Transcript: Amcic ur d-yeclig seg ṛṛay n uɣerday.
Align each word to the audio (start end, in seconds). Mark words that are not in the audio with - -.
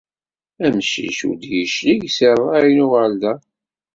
Amcic 0.65 1.17
ur 1.27 1.35
d-yeclig 1.41 2.01
seg 2.17 2.29
ṛṛay 2.39 2.67
n 2.77 2.83
uɣerday. 2.85 3.39